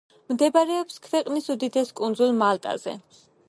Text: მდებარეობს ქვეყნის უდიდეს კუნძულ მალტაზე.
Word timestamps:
მდებარეობს 0.31 0.95
ქვეყნის 1.07 1.51
უდიდეს 1.57 1.95
კუნძულ 2.01 2.37
მალტაზე. 2.43 2.97